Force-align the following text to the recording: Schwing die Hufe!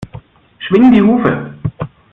Schwing 0.57 0.91
die 0.93 1.01
Hufe! 1.03 1.53